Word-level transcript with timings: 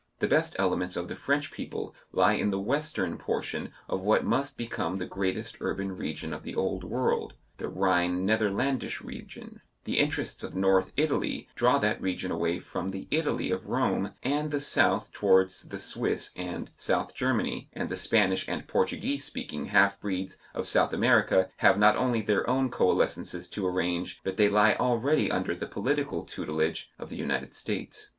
The 0.17 0.27
best 0.27 0.55
elements 0.57 0.97
of 0.97 1.07
the 1.09 1.15
French 1.15 1.51
people 1.51 1.93
lie 2.11 2.33
in 2.33 2.49
the 2.49 2.57
western 2.57 3.19
portion 3.19 3.71
of 3.87 4.01
what 4.01 4.25
must 4.25 4.57
become 4.57 4.97
the 4.97 5.05
greatest 5.05 5.57
urban 5.61 5.95
region 5.95 6.33
of 6.33 6.41
the 6.41 6.55
Old 6.55 6.83
World, 6.83 7.35
the 7.59 7.69
Rhine 7.69 8.25
Netherlandish 8.25 9.03
region; 9.03 9.61
the 9.83 9.99
interests 9.99 10.43
of 10.43 10.55
North 10.55 10.91
Italy 10.97 11.47
draw 11.53 11.77
that 11.77 12.01
region 12.01 12.31
away 12.31 12.57
from 12.57 12.89
the 12.89 13.07
Italy 13.11 13.51
of 13.51 13.67
Rome 13.67 14.15
and 14.23 14.49
the 14.49 14.59
South 14.59 15.11
towards 15.13 15.69
the 15.69 15.77
Swiss 15.77 16.31
and 16.35 16.71
South 16.77 17.13
Germany, 17.13 17.69
and 17.73 17.87
the 17.87 17.95
Spanish 17.95 18.47
and 18.49 18.67
Portuguese 18.67 19.23
speaking 19.25 19.67
halfbreeds 19.67 20.39
of 20.55 20.67
South 20.67 20.93
America 20.93 21.47
have 21.57 21.77
not 21.77 21.95
only 21.95 22.23
their 22.23 22.49
own 22.49 22.71
coalescences 22.71 23.47
to 23.51 23.67
arrange, 23.67 24.19
but 24.23 24.35
they 24.37 24.49
lie 24.49 24.73
already 24.79 25.29
under 25.31 25.53
the 25.55 25.67
political 25.67 26.23
tutelage 26.25 26.89
of 26.97 27.09
the 27.09 27.17
United 27.17 27.53
States. 27.53 28.09